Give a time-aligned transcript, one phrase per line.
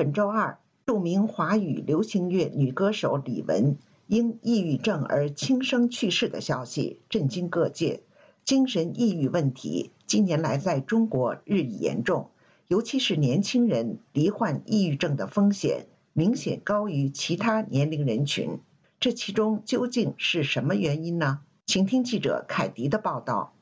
[0.00, 3.74] 本周二，著名华语流行乐女歌手李玟
[4.06, 8.00] 因抑郁症而轻生去世的消息震惊各界。
[8.42, 12.30] 精神抑郁问题近年来在中国日益严重，
[12.66, 18.60] 尤其是年轻人罹患抑郁症的风险明显高于其他年龄人群。
[19.00, 21.40] 这其中究竟是什么原因呢？
[21.66, 23.52] 请听记者凯迪的报道。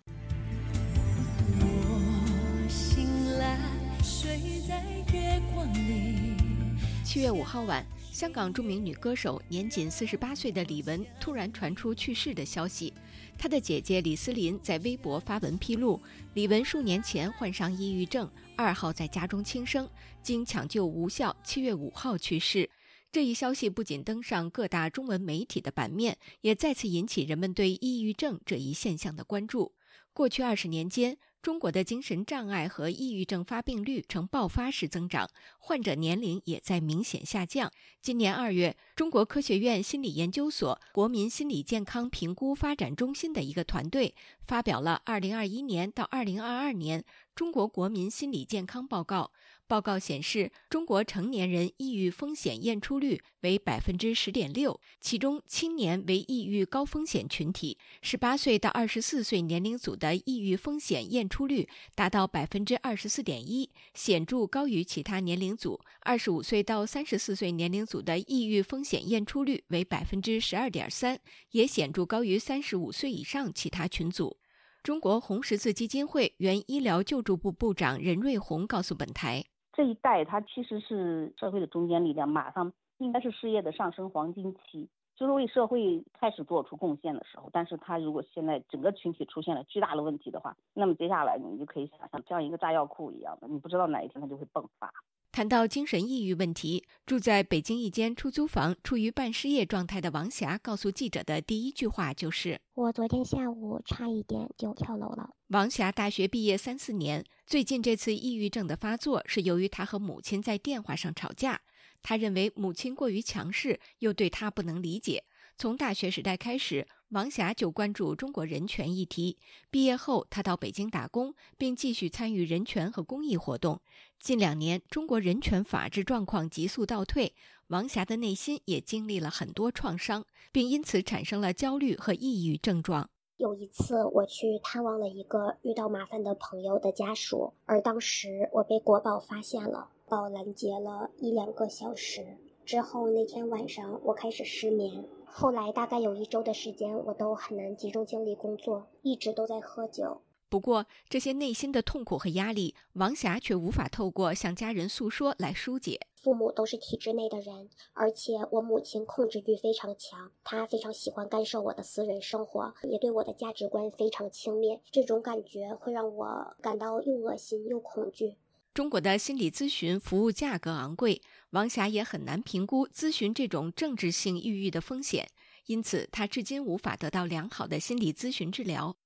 [7.09, 7.83] 七月五号晚，
[8.13, 12.93] 香港著名女歌手年仅四十八岁的李玟突然传出去世的消息。
[13.39, 15.99] 她的姐姐李思琳在微博发文披露，
[16.35, 19.89] 李玟数年前患上抑郁症，二号在家中轻生，
[20.23, 22.69] 经抢救无效，七月五号去世。
[23.11, 29.73] 这一消息不仅登上各大中文媒体的版面，也再次引起人们对抑郁症这一现象的关注。
[30.19, 37.71] 过去二十年间，中国的精神障碍和抑郁症发病率呈爆发式增长，患者年龄也在明显下降。
[38.03, 44.13] 今年二月，中国科学院心理研究所国民心理健康评估发展中心的一个团队
[44.45, 47.05] 发表了《二零二一年到二零二二年
[47.37, 49.31] 中国国民心理健康报告》。
[49.69, 65.79] 报告显示，中国成年人抑郁风险验出率为百分之十点六，其中青年为抑郁高风险群体，十八岁到二十四岁年龄组的抑郁风险验出率达到百分之二十四点一，显著高于其他年龄组。
[66.01, 71.21] 二十五岁到三十四岁年龄组的抑郁风险验出率为百分之十二点三，
[71.51, 74.39] 也显著高于三十五岁以上其他群组。
[74.83, 79.45] 中国红十字基金会原医疗救助部部长任瑞红告诉本台。
[79.79, 87.49] 这一代他其实是社会的中坚力量，马上应该是事业的上升黄金期，就是为社会开始做出贡献的时候。
[87.53, 94.93] 但是他如果现在整个群体出现了巨大的问题的话，那么接下来你就可以想象，像一个炸药库一样的，你不知道哪一天它就会迸发。
[95.31, 111.61] 谈到精神抑郁问题，住在北京一间出租房、处于半失业状态的王霞告诉记者的第一句话就是：“我昨天下午差一点就跳楼了。”王霞大学毕业三四年，最近这次抑郁症的发作是由于她和母亲在电话上吵架。
[112.03, 115.25] 她认为母亲过于强势，又对她不能理解。
[115.59, 119.39] 从大学时代开始，王霞就关注中国人权议题。
[119.73, 123.81] 毕业后，她到北京打工，并继续参与人权和公益活动。
[124.21, 127.35] 近两年，中国人权法治状况急速倒退，
[127.67, 133.11] 王霞的内心也经历了很多创伤，并因此产生了焦虑和抑郁症状。
[133.39, 142.39] 有一次，我去探望了一个遇到麻烦的朋友的家属，而当时我被国宝发现了，宝拦截了一两个小时。
[142.69, 145.03] 之后那天晚上，我开始失眠。
[145.25, 150.21] 后来大概有一周的时间，我都很难集中精力工作，一直都在喝酒。
[150.51, 155.99] 不过，这些内心的痛苦和压力，王霞却无法透过向家人诉说来疏解。
[156.15, 164.79] 父母都是体制内的人，而且我母亲控制欲非常强，她非常喜欢干涉我的私人生活，也对我的价值观非常轻蔑。
[164.91, 168.37] 这种感觉会让我感到又恶心又恐惧。
[168.79, 175.29] 中国的心理咨询服务价格昂贵，王霞也很难评估咨询这种政治性抑郁的风险，
[175.67, 178.97] 因此她至今无法得到良好的心理咨询治疗。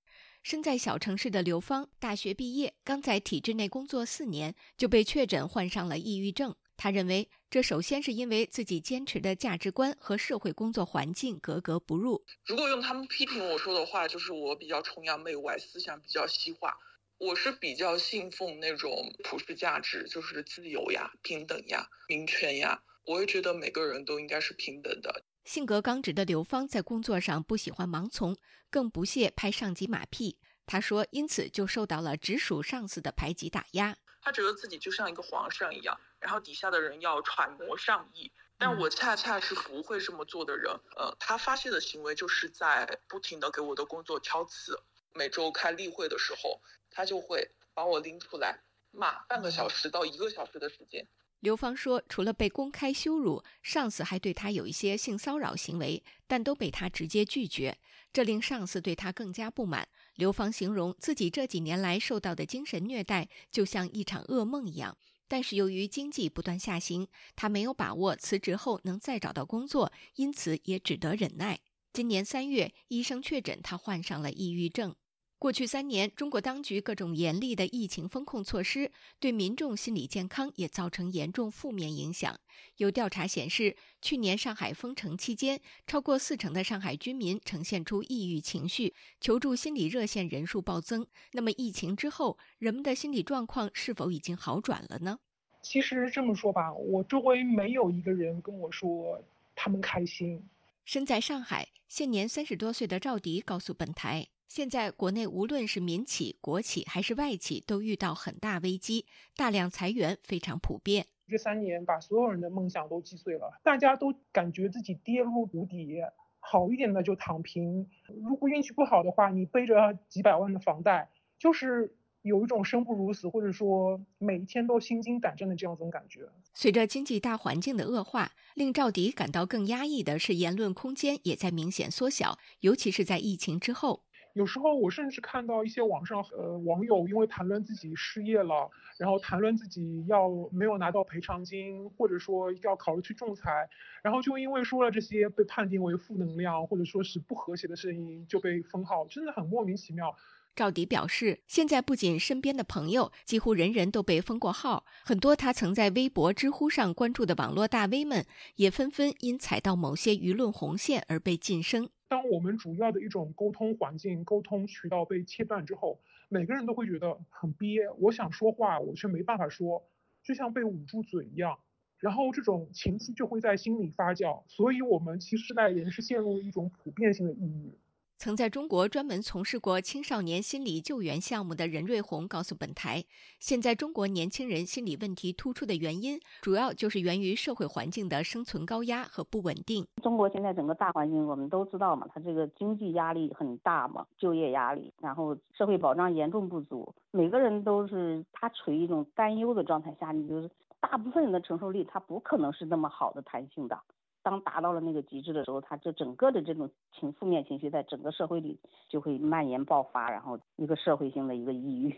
[0.42, 6.54] 身在小城市的刘芳，大学毕业刚在体制内工作四年，就被确诊患上了抑郁症。
[6.76, 12.22] 他认为，这首先是因为自己坚持的价值观和社会工作环境格格不入。
[12.44, 16.76] 如果用他们批评我说的话，就是我比较崇洋媚外，思想比较西化。
[17.22, 22.82] 我是比较信奉那种普世价值，就是自由呀、平等呀、民权呀。
[23.04, 25.24] 我也觉得每个人都应该是平等的。
[25.44, 28.36] 性格刚直的刘芳在工作上不喜欢盲从，
[28.68, 30.36] 更不屑拍上级马屁。
[30.66, 33.96] 他说，因此就受到了直属上司的排挤打压。
[34.20, 38.32] 他觉得自己就像一个皇上一样，然后底下的人要揣摩上意。
[38.58, 40.72] 但我恰恰是不会这么做的人。
[40.96, 44.80] 呃，他发泄的行为就是在不停的给我的工作挑刺。
[45.14, 46.60] 每周开例会的时候。
[46.94, 51.08] 他就会把我拎出来骂半个小时到一个小时的时间。
[51.40, 57.78] 刘芳说，除了被公开羞辱，上司还对他有一些性骚扰行为，但都被他直接拒绝，
[58.12, 59.88] 这令上司对他更加不满。
[60.16, 71.60] 刘芳形容自己这几年来受到的精神虐待就像一场噩梦一样，但是由于经济不断下行，他没有把握辞职后能再找到工作，因此也只得忍耐。
[71.90, 74.94] 今年三月，医生确诊他患上了抑郁症。
[75.42, 82.38] 过去三年，中国当局各种严厉的疫情风控措施，对民众心理健康也造成严重负面影响。
[82.76, 91.04] 有调查显示，去年上海封城期间，超过四成的上海居民呈现出抑郁情绪，求助心理热线人数暴增。
[91.32, 95.18] 那么，疫情之后，人们的心理状况是否已经好转了呢？
[95.60, 99.20] 其实这么说吧，我周围没有一个人跟我说
[99.56, 100.40] 他们开心。
[100.84, 111.06] 身在上海，现年三十多岁的赵迪告诉本台，现在国内无论是民企、国企还是外企，都遇到很大危机，大量裁员非常普遍。
[111.26, 116.02] 这三年把所有人的梦想都击碎了，大家都感觉自己跌入谷底，
[116.38, 117.88] 好一点的就躺平，
[118.22, 121.08] 如果运气不好的话，你背着几百万的房贷，
[121.38, 121.96] 就是。
[122.20, 126.20] 有一种生不如死，或者说每一天都心惊胆战的这样一种感觉。
[126.54, 134.04] 随着经济大环境的恶化，令赵迪感到更压抑的是，言论空间也在明显缩小，尤其是在疫情之后。
[134.34, 143.68] 有时候我甚至看到一些网上呃网友因为谈论自己失业了，然后谈论自己要没有拿到赔偿金，或者说要考虑去仲裁，
[144.02, 150.14] 然后就因为说了这些被判定为负能量或者说是不和谐的声音就被封号，真的很莫名其妙。
[150.54, 158.26] 赵迪表示，现在不仅身边的朋友，几乎人人都被封过号，很多他曾在微博、知乎上关注的网络大 V 们，
[158.56, 161.88] 也纷纷因踩到某些舆论红线而被晋升。
[162.12, 165.98] 当我们主要的一种沟通环境、沟通渠道被切断之后，
[166.28, 167.88] 每个人都会觉得很憋。
[167.98, 169.88] 我想说话，我却没办法说，
[170.22, 171.58] 就像被捂住嘴一样，
[171.96, 174.42] 然后这种情绪就会在心里发酵。
[174.46, 177.78] 所以，我们其实在人是陷入一种普遍性的抑郁。
[178.22, 183.02] 曾在中国专门从事过青少年心理救援项目的任瑞红告诉本台，
[183.40, 189.84] 现在中国年轻人心理问题突出的原因，主要就是源于社会环境的生存高压和不稳定。
[190.00, 200.48] 中国现在整个大环境我们都知道嘛，它这个经济压力很大嘛，就业压力，然后社会保障严重不足，每个人都是他处于一种担忧的状态下，你就是
[200.78, 203.76] 大部分人的承受力，他不可能是那么好的弹性的。
[204.22, 208.58] 当达到了那个极致的时候，他这整个的这种情负面情绪在整个社会里
[208.88, 211.94] 就会蔓延爆发，然后一个社会性的一个抑郁。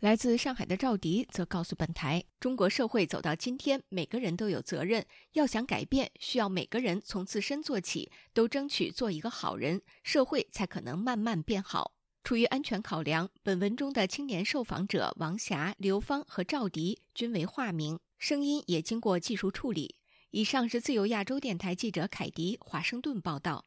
[0.00, 11.92] 来自上海的赵迪则告诉本台，中国社会走到今天，每个人都有责任，要想改变，需要每个人从自身做起，都争取做一个好人，社会才可能慢慢变好。
[12.22, 19.94] 出于安全考量，本文中的青年受访者王霞、刘芳和赵迪均为化名，声音也经过技术处理。
[20.30, 23.64] 以上是自由亚洲电台记者凯迪华盛顿报道。